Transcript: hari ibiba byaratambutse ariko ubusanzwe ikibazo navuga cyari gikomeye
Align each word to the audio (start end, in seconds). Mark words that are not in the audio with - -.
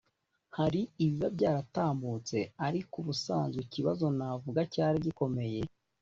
hari 0.57 0.81
ibiba 1.03 1.27
byaratambutse 1.35 2.37
ariko 2.67 2.93
ubusanzwe 3.01 3.59
ikibazo 3.65 4.05
navuga 4.17 4.61
cyari 4.73 4.97
gikomeye 5.05 5.61